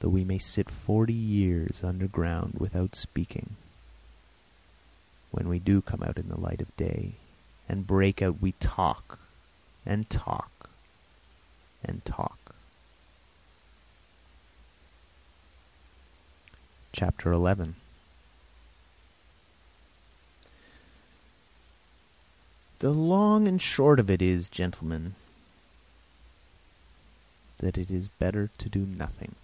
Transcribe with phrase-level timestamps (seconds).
[0.00, 3.56] Though we may sit forty years underground without speaking,
[5.32, 7.14] when we do come out into the light of day
[7.68, 9.18] and break out we talk
[9.84, 10.70] and talk
[11.82, 12.54] and talk....
[16.94, 17.06] XI
[22.78, 25.16] The long and the short of it is, gentlemen,
[27.56, 29.34] that it is better to do nothing!